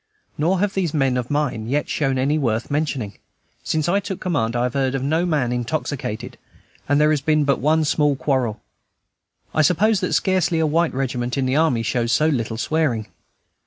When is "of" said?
1.15-1.29, 4.95-5.03